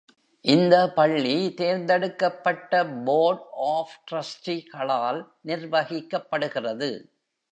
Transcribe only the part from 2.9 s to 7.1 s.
Board of ட்ரஸ்டி-களால் நிர்வகிக்கப்படுகிறது.